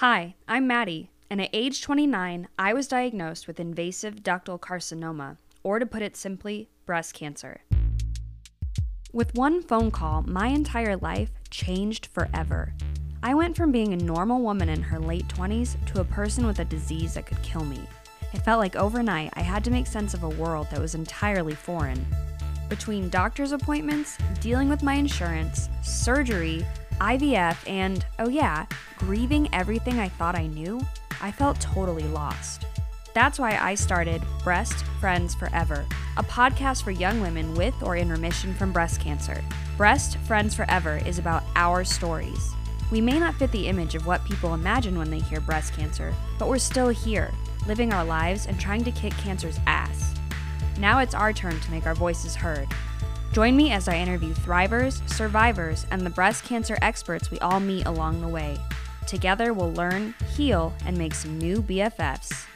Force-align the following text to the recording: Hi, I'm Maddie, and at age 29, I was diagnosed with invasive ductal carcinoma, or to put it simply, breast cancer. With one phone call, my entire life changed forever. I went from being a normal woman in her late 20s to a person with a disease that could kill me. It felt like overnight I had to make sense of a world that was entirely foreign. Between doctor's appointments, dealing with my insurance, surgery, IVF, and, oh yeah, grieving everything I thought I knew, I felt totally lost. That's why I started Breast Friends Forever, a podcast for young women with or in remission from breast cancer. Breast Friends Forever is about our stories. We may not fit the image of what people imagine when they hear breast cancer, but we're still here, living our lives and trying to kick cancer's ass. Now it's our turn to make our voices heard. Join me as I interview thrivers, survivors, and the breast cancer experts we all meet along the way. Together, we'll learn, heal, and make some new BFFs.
Hi, 0.00 0.36
I'm 0.46 0.68
Maddie, 0.68 1.10
and 1.28 1.40
at 1.40 1.50
age 1.52 1.82
29, 1.82 2.46
I 2.56 2.72
was 2.72 2.86
diagnosed 2.86 3.48
with 3.48 3.58
invasive 3.58 4.22
ductal 4.22 4.56
carcinoma, 4.56 5.38
or 5.64 5.80
to 5.80 5.86
put 5.86 6.02
it 6.02 6.16
simply, 6.16 6.68
breast 6.86 7.14
cancer. 7.14 7.62
With 9.12 9.34
one 9.34 9.60
phone 9.60 9.90
call, 9.90 10.22
my 10.22 10.46
entire 10.46 10.96
life 10.98 11.32
changed 11.50 12.06
forever. 12.06 12.74
I 13.24 13.34
went 13.34 13.56
from 13.56 13.72
being 13.72 13.92
a 13.92 13.96
normal 13.96 14.40
woman 14.40 14.68
in 14.68 14.82
her 14.82 15.00
late 15.00 15.26
20s 15.26 15.84
to 15.86 16.00
a 16.00 16.04
person 16.04 16.46
with 16.46 16.60
a 16.60 16.64
disease 16.64 17.14
that 17.14 17.26
could 17.26 17.42
kill 17.42 17.64
me. 17.64 17.80
It 18.32 18.44
felt 18.44 18.60
like 18.60 18.76
overnight 18.76 19.32
I 19.32 19.40
had 19.40 19.64
to 19.64 19.72
make 19.72 19.88
sense 19.88 20.14
of 20.14 20.22
a 20.22 20.28
world 20.28 20.68
that 20.70 20.80
was 20.80 20.94
entirely 20.94 21.56
foreign. 21.56 22.06
Between 22.68 23.08
doctor's 23.08 23.50
appointments, 23.50 24.16
dealing 24.40 24.68
with 24.68 24.84
my 24.84 24.94
insurance, 24.94 25.68
surgery, 25.82 26.64
IVF, 27.00 27.56
and, 27.68 28.04
oh 28.18 28.28
yeah, 28.28 28.66
grieving 28.96 29.48
everything 29.52 29.98
I 29.98 30.08
thought 30.08 30.34
I 30.34 30.46
knew, 30.46 30.80
I 31.20 31.30
felt 31.30 31.60
totally 31.60 32.04
lost. 32.04 32.66
That's 33.14 33.38
why 33.38 33.58
I 33.60 33.74
started 33.74 34.22
Breast 34.44 34.84
Friends 35.00 35.34
Forever, 35.34 35.86
a 36.16 36.22
podcast 36.22 36.82
for 36.82 36.90
young 36.90 37.20
women 37.20 37.54
with 37.54 37.74
or 37.82 37.96
in 37.96 38.10
remission 38.10 38.54
from 38.54 38.72
breast 38.72 39.00
cancer. 39.00 39.42
Breast 39.76 40.18
Friends 40.18 40.54
Forever 40.54 41.00
is 41.06 41.18
about 41.18 41.42
our 41.56 41.84
stories. 41.84 42.52
We 42.90 43.00
may 43.00 43.18
not 43.18 43.34
fit 43.34 43.52
the 43.52 43.68
image 43.68 43.94
of 43.94 44.06
what 44.06 44.24
people 44.24 44.54
imagine 44.54 44.98
when 44.98 45.10
they 45.10 45.18
hear 45.18 45.40
breast 45.40 45.74
cancer, 45.74 46.14
but 46.38 46.48
we're 46.48 46.58
still 46.58 46.88
here, 46.88 47.32
living 47.66 47.92
our 47.92 48.04
lives 48.04 48.46
and 48.46 48.58
trying 48.58 48.84
to 48.84 48.90
kick 48.90 49.12
cancer's 49.14 49.60
ass. 49.66 50.14
Now 50.78 51.00
it's 51.00 51.14
our 51.14 51.32
turn 51.32 51.58
to 51.60 51.70
make 51.70 51.86
our 51.86 51.94
voices 51.94 52.34
heard. 52.34 52.68
Join 53.32 53.56
me 53.56 53.70
as 53.72 53.88
I 53.88 53.96
interview 53.96 54.34
thrivers, 54.34 55.06
survivors, 55.08 55.86
and 55.90 56.00
the 56.00 56.10
breast 56.10 56.44
cancer 56.44 56.78
experts 56.82 57.30
we 57.30 57.38
all 57.40 57.60
meet 57.60 57.86
along 57.86 58.20
the 58.20 58.28
way. 58.28 58.58
Together, 59.06 59.52
we'll 59.52 59.72
learn, 59.74 60.14
heal, 60.34 60.74
and 60.84 60.96
make 60.96 61.14
some 61.14 61.38
new 61.38 61.62
BFFs. 61.62 62.47